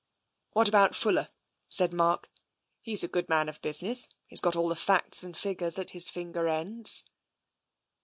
[0.53, 1.29] "What about Fuller?"
[1.69, 2.31] said Mark."
[2.81, 6.09] He's a good man of business, and got all the facts and figures at his
[6.09, 7.03] finger ends."